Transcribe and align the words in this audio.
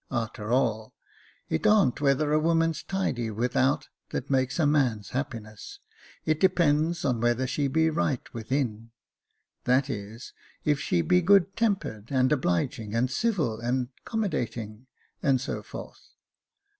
A'ter 0.11 0.51
all, 0.51 0.95
it 1.47 1.67
ar'n't 1.67 2.01
whether 2.01 2.33
a 2.33 2.39
woman's 2.39 2.81
tidy 2.81 3.29
with 3.29 3.55
out 3.55 3.87
that 4.09 4.31
make's 4.31 4.57
a 4.57 4.65
man's 4.65 5.11
happiness; 5.11 5.77
it 6.25 6.39
depends 6.39 7.05
upon 7.05 7.21
whether 7.21 7.45
she 7.45 7.67
be 7.67 7.87
right 7.91 8.23
within; 8.33 8.89
that 9.65 9.91
is, 9.91 10.33
if 10.65 10.79
she 10.79 11.03
be 11.03 11.21
good 11.21 11.55
tempered, 11.55 12.07
and 12.11 12.31
obliging, 12.31 12.95
and 12.95 13.11
civil, 13.11 13.59
and, 13.59 13.89
commodating, 14.03 14.87
and 15.21 15.39
so 15.39 15.61
forth. 15.61 16.13